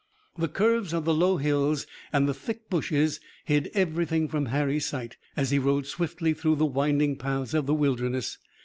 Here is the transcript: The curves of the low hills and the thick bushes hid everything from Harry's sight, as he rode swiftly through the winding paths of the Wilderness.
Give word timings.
The 0.35 0.47
curves 0.47 0.93
of 0.93 1.05
the 1.05 1.13
low 1.13 1.37
hills 1.37 1.85
and 2.11 2.27
the 2.27 2.33
thick 2.33 2.71
bushes 2.71 3.19
hid 3.45 3.69
everything 3.75 4.27
from 4.27 4.47
Harry's 4.47 4.87
sight, 4.87 5.15
as 5.37 5.51
he 5.51 5.59
rode 5.59 5.85
swiftly 5.85 6.33
through 6.33 6.55
the 6.55 6.65
winding 6.65 7.17
paths 7.17 7.53
of 7.53 7.67
the 7.67 7.75
Wilderness. 7.75 8.39